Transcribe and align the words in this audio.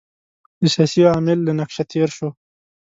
د 0.61 0.63
سیاسي 0.73 1.01
عامل 1.11 1.39
له 1.43 1.51
نقشه 1.59 1.83
تېر 1.91 2.09
شو. 2.17 2.29